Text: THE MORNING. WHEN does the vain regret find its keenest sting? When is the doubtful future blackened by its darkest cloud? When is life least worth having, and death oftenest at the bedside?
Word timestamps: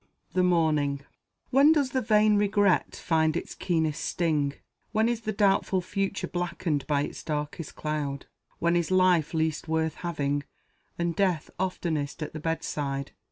THE 0.33 0.41
MORNING. 0.41 1.01
WHEN 1.51 1.73
does 1.73 1.91
the 1.91 2.01
vain 2.01 2.35
regret 2.35 2.95
find 2.95 3.37
its 3.37 3.53
keenest 3.53 4.03
sting? 4.03 4.53
When 4.93 5.07
is 5.07 5.21
the 5.21 5.31
doubtful 5.31 5.79
future 5.79 6.25
blackened 6.25 6.87
by 6.87 7.03
its 7.03 7.21
darkest 7.23 7.75
cloud? 7.75 8.25
When 8.57 8.75
is 8.75 8.89
life 8.89 9.35
least 9.35 9.67
worth 9.67 9.97
having, 9.97 10.41
and 10.97 11.15
death 11.15 11.51
oftenest 11.59 12.23
at 12.23 12.33
the 12.33 12.39
bedside? 12.39 13.11